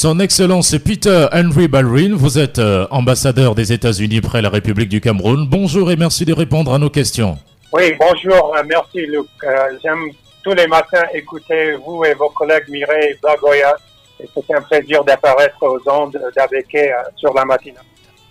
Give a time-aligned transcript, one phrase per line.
[0.00, 4.98] Son Excellence Peter Henry Balrin, vous êtes euh, ambassadeur des États-Unis près la République du
[4.98, 5.46] Cameroun.
[5.46, 7.36] Bonjour et merci de répondre à nos questions.
[7.70, 9.26] Oui, bonjour, euh, merci Luc.
[9.44, 9.50] Euh,
[9.82, 10.08] J'aime
[10.42, 13.74] tous les matins écouter vous et vos collègues Mireille et Blagoya.
[14.18, 17.84] Et c'est un plaisir d'apparaître aux ondes d'ABK euh, sur la matinale.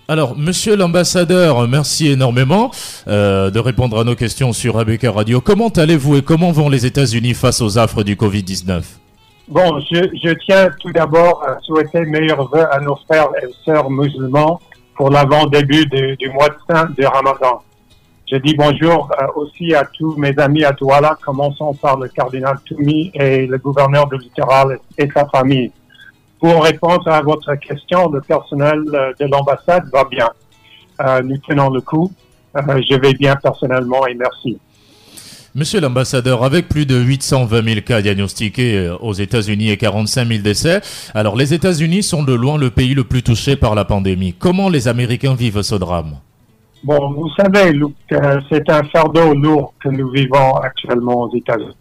[0.08, 2.72] Alors, monsieur l'ambassadeur, merci énormément
[3.08, 5.40] euh, de répondre à nos questions sur ABK Radio.
[5.40, 8.82] Comment allez-vous et comment vont les États-Unis face aux affres du Covid-19
[9.50, 13.90] Bon, je, je tiens tout d'abord à souhaiter meilleurs vœux à nos frères et sœurs
[13.90, 14.62] musulmans
[14.96, 17.64] pour l'avant-début du, du mois de saint de Ramadan.
[18.32, 22.60] Je dis bonjour euh, aussi à tous mes amis à Douala, commençons par le cardinal
[22.64, 25.72] Toumi et le gouverneur du littoral et sa famille.
[26.40, 30.30] Pour répondre à votre question, le personnel euh, de l'ambassade va bien.
[31.02, 32.12] Euh, nous tenons le coup.
[32.56, 34.60] Euh, je vais bien personnellement et merci.
[35.56, 40.44] Monsieur l'ambassadeur, avec plus de 820 000 cas diagnostiqués euh, aux États-Unis et 45 000
[40.44, 40.80] décès,
[41.16, 44.34] alors les États-Unis sont de loin le pays le plus touché par la pandémie.
[44.34, 46.18] Comment les Américains vivent ce drame?
[46.84, 47.74] Bon, vous savez,
[48.12, 51.76] euh, c'est un fardeau lourd que nous vivons actuellement aux États-Unis.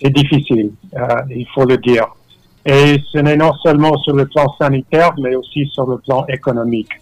[0.00, 2.06] C'est difficile, euh, il faut le dire.
[2.64, 6.92] Et ce n'est non seulement sur le plan sanitaire, mais aussi sur le plan économique.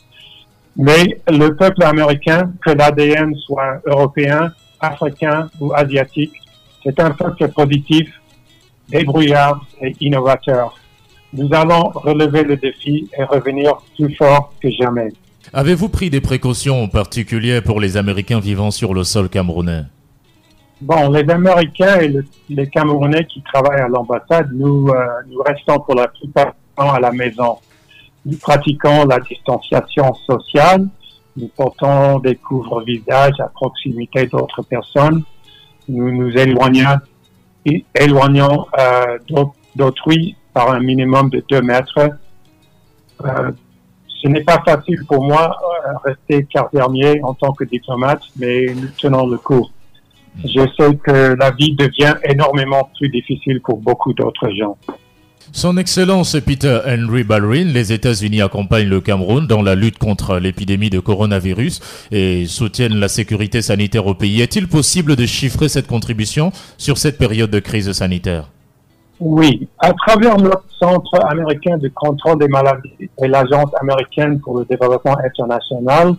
[0.78, 6.32] Mais le peuple américain, que l'ADN soit européen, africain ou asiatique,
[6.82, 8.08] c'est un peuple positif,
[8.88, 10.76] débrouillard et innovateur.
[11.32, 15.12] Nous allons relever le défi et revenir plus fort que jamais.
[15.52, 19.84] Avez-vous pris des précautions en particulier pour les Américains vivant sur le sol camerounais?
[20.80, 24.94] Bon, les Américains et le- les Camerounais qui travaillent à l'ambassade, nous, euh,
[25.28, 27.58] nous restons pour la plupart à la maison.
[28.24, 30.88] Nous pratiquons la distanciation sociale,
[31.36, 35.22] nous portons des couvre-visages à proximité d'autres personnes,
[35.88, 36.98] nous nous éloignons,
[38.78, 42.10] euh, d'aut- d'autrui par un minimum de deux mètres.
[43.24, 43.50] Euh,
[44.22, 45.56] ce n'est pas facile pour moi
[45.86, 49.66] euh, rester cardier en tant que diplomate, mais nous tenons le coup.
[50.44, 54.76] Je sais que la vie devient énormément plus difficile pour beaucoup d'autres gens.
[55.52, 60.90] Son Excellence Peter Henry Balrin, les États-Unis accompagnent le Cameroun dans la lutte contre l'épidémie
[60.90, 61.80] de coronavirus
[62.12, 64.40] et soutiennent la sécurité sanitaire au pays.
[64.40, 68.48] Est-il possible de chiffrer cette contribution sur cette période de crise sanitaire?
[69.18, 74.64] Oui, à travers notre Centre américain de contrôle des maladies et l'Agence américaine pour le
[74.64, 76.14] développement international,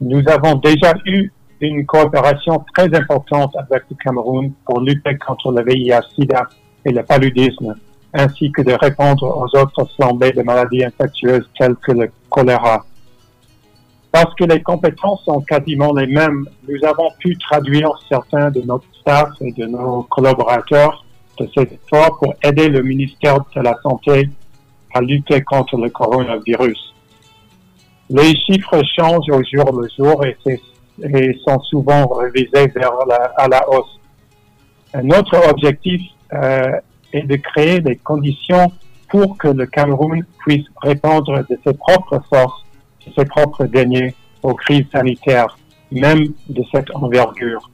[0.00, 5.64] nous avons déjà eu une coopération très importante avec le Cameroun pour lutter contre le
[5.64, 6.42] VIH-Sida
[6.84, 7.74] et le paludisme,
[8.14, 12.84] ainsi que de répondre aux autres flambées de maladies infectieuses telles que le choléra.
[14.12, 18.86] Parce que les compétences sont quasiment les mêmes, nous avons pu traduire certains de notre
[19.00, 21.04] staff et de nos collaborateurs
[21.40, 24.30] de cet effort pour aider le ministère de la Santé
[24.94, 26.94] à lutter contre le coronavirus.
[28.10, 32.72] Les chiffres changent au jour le jour et, sont souvent révisés
[33.36, 33.98] à la hausse.
[34.92, 36.00] Un autre objectif
[36.32, 36.70] euh,
[37.14, 38.72] est de créer des conditions
[39.08, 42.64] pour que le Cameroun puisse répondre de ses propres forces,
[43.06, 45.56] de ses propres deniers aux crises sanitaires,
[45.92, 47.70] même de cette envergure.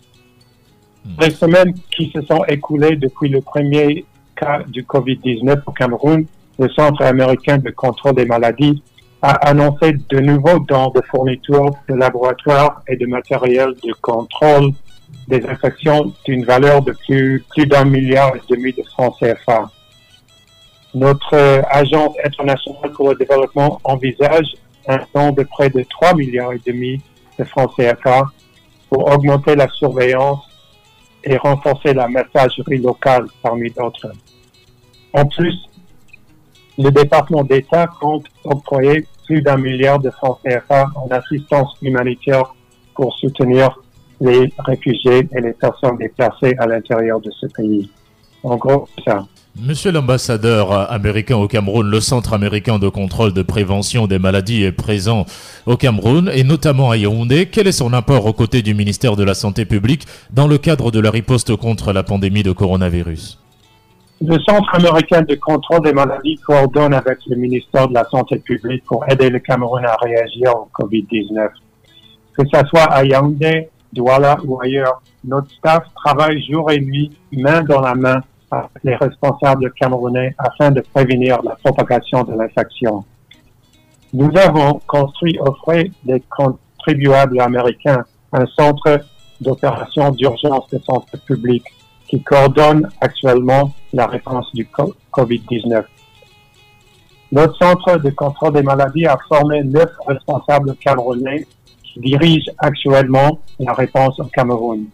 [1.19, 4.05] Les semaines qui se sont écoulées depuis le premier
[4.37, 6.27] cas du COVID-19 au Cameroun,
[6.59, 8.83] le Centre américain de contrôle des maladies
[9.23, 14.73] a annoncé de nouveaux dons de fournitures de laboratoires et de matériel de contrôle
[15.29, 19.71] des infections d'une valeur de plus, plus d'un milliard et demi de francs CFA.
[20.95, 24.57] Notre euh, agence internationale pour le développement envisage
[24.89, 27.01] un don de près de 3 milliards et demi
[27.39, 28.25] de francs CFA
[28.89, 30.41] pour augmenter la surveillance
[31.23, 34.11] et renforcer la messagerie locale parmi d'autres.
[35.13, 35.55] En plus,
[36.79, 42.55] le département d'État compte octroyer plus d'un milliard de francs CFA en assistance humanitaire
[42.95, 43.79] pour soutenir
[44.21, 47.89] les réfugiés et les personnes déplacées à l'intérieur de ce pays.
[48.43, 49.27] En gros, ça.
[49.59, 54.73] Monsieur l'ambassadeur américain au Cameroun, le Centre américain de contrôle de prévention des maladies est
[54.73, 55.27] présent
[55.67, 57.47] au Cameroun et notamment à Yaoundé.
[57.47, 60.91] Quel est son apport aux côtés du ministère de la Santé publique dans le cadre
[60.91, 63.39] de la riposte contre la pandémie de coronavirus?
[64.23, 68.85] Le Centre américain de contrôle des maladies coordonne avec le ministère de la Santé publique
[68.85, 71.49] pour aider le Cameroun à réagir au COVID-19.
[72.37, 77.63] Que ce soit à Yaoundé, Douala ou ailleurs, notre staff travaille jour et nuit, main
[77.63, 83.05] dans la main, avec les responsables camerounais afin de prévenir la propagation de l'infection.
[84.13, 89.01] Nous avons construit aux frais des contribuables américains un centre
[89.41, 91.67] d'opération d'urgence de santé publique
[92.09, 95.85] qui coordonne actuellement la réponse du co- COVID-19.
[97.33, 101.47] Notre centre de contrôle des maladies a formé neuf responsables camerounais
[102.01, 104.87] qui dirigent actuellement la réponse au Cameroun.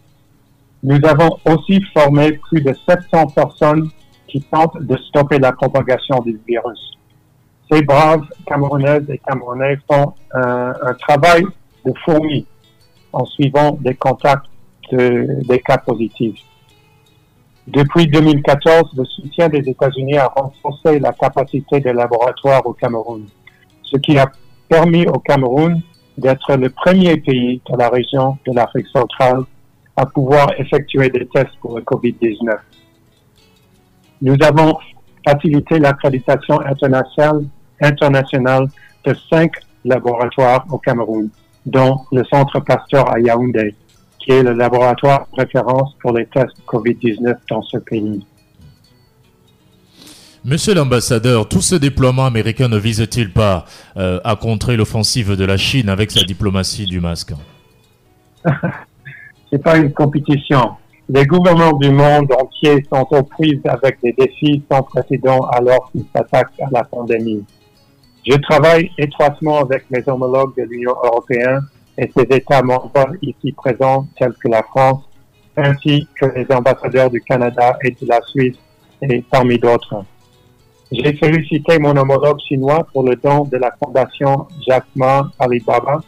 [0.83, 3.89] Nous avons aussi formé plus de 700 personnes
[4.27, 6.97] qui tentent de stopper la propagation du virus.
[7.71, 11.43] Ces braves Camerounaises et Camerounais font un, travail
[11.85, 12.45] de fourmi
[13.11, 14.45] en suivant des contacts
[14.91, 16.39] des cas positifs.
[17.67, 23.25] Depuis 2014, le soutien des États-Unis a renforcé la capacité des laboratoires au Cameroun,
[23.83, 24.31] ce qui a
[24.69, 25.81] permis au Cameroun
[26.17, 29.43] d'être le premier pays de la région de l'Afrique centrale
[29.95, 32.57] à pouvoir effectuer des tests pour le COVID-19.
[34.21, 34.77] Nous avons
[35.27, 37.45] facilité l'accréditation internationale,
[37.81, 38.67] internationale
[39.05, 39.51] de cinq
[39.85, 41.29] laboratoires au Cameroun,
[41.65, 43.75] dont le Centre Pasteur à Yaoundé,
[44.19, 48.25] qui est le laboratoire de référence pour les tests COVID-19 dans ce pays.
[50.49, 53.65] Monsieur l'ambassadeur, tout ce déploiement américain ne vise-t-il pas
[53.97, 57.33] euh, à contrer l'offensive de la Chine avec sa diplomatie du masque?
[59.51, 60.69] C'est pas une compétition.
[61.09, 66.05] Les gouvernements du monde entier sont aux prises avec des défis sans précédent alors qu'ils
[66.15, 67.43] s'attaquent à la pandémie.
[68.25, 71.59] Je travaille étroitement avec mes homologues de l'Union européenne
[71.97, 75.03] et ses États membres ici présents, tels que la France,
[75.57, 78.55] ainsi que les ambassadeurs du Canada et de la Suisse,
[79.01, 80.05] et parmi d'autres.
[80.91, 85.99] J'ai félicité mon homologue chinois pour le don de la fondation Jack Ma Alibaba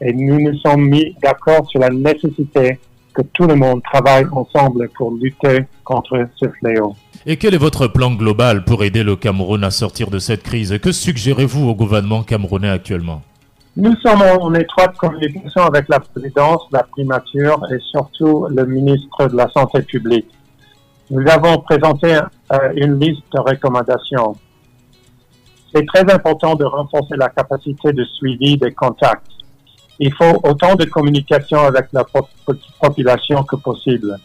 [0.00, 2.78] et nous nous sommes mis d'accord sur la nécessité
[3.14, 6.94] que tout le monde travaille ensemble pour lutter contre ce fléau.
[7.24, 10.78] Et quel est votre plan global pour aider le Cameroun à sortir de cette crise?
[10.82, 13.22] Que suggérez-vous au gouvernement camerounais actuellement?
[13.76, 19.36] Nous sommes en étroite communication avec la présidence, la primature et surtout le ministre de
[19.36, 20.26] la Santé publique.
[21.10, 24.36] Nous avons présenté euh, une liste de recommandations.
[25.74, 29.26] C'est très important de renforcer la capacité de suivi des contacts.
[29.98, 32.04] Il faut autant de communication avec la
[32.80, 34.16] population que possible.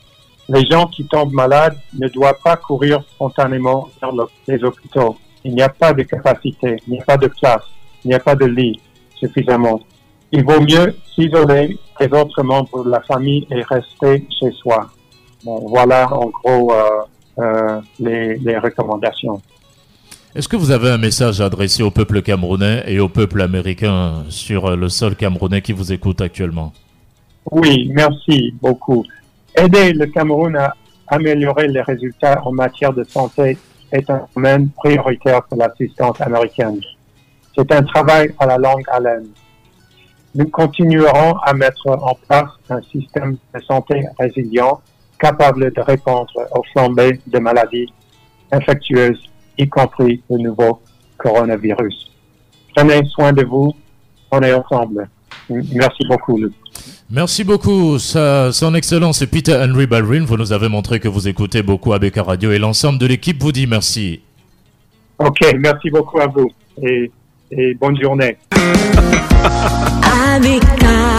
[0.47, 4.11] Les gens qui tombent malades ne doivent pas courir spontanément vers
[4.47, 5.17] les hôpitaux.
[5.43, 7.63] Il n'y a pas de capacité, il n'y a pas de place,
[8.05, 8.79] il n'y a pas de lit
[9.15, 9.81] suffisamment.
[10.31, 14.89] Il vaut mieux s'isoler des autres membres de la famille et rester chez soi.
[15.43, 17.01] Voilà en gros euh,
[17.39, 19.41] euh, les, les recommandations.
[20.35, 24.25] Est-ce que vous avez un message à adresser au peuple camerounais et au peuple américain
[24.29, 26.71] sur le sol camerounais qui vous écoute actuellement?
[27.51, 29.03] Oui, merci beaucoup.
[29.55, 30.75] Aider le Cameroun à
[31.07, 33.57] améliorer les résultats en matière de santé
[33.91, 36.79] est un domaine prioritaire pour l'assistance américaine.
[37.55, 39.27] C'est un travail à la longue haleine.
[40.35, 44.79] Nous continuerons à mettre en place un système de santé résilient
[45.19, 47.91] capable de répondre aux flambées de maladies
[48.51, 49.19] infectieuses,
[49.57, 50.81] y compris le nouveau
[51.17, 52.11] coronavirus.
[52.75, 53.73] Prenez soin de vous,
[54.31, 55.09] on est ensemble.
[55.49, 56.53] Merci beaucoup, Luc.
[57.09, 60.25] Merci beaucoup, son Excellence Peter Henry Balrin.
[60.25, 63.51] Vous nous avez montré que vous écoutez beaucoup ABK Radio et l'ensemble de l'équipe vous
[63.51, 64.21] dit merci.
[65.17, 66.51] Ok, merci beaucoup à vous
[66.81, 67.11] et
[67.51, 68.37] et bonne journée.